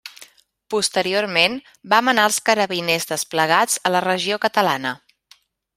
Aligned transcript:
Posteriorment, 0.73 1.59
va 1.93 2.01
manar 2.09 2.25
els 2.31 2.41
carabiners 2.49 3.07
desplegats 3.13 3.79
a 3.91 3.95
la 3.97 4.05
regió 4.07 4.41
catalana. 4.49 4.99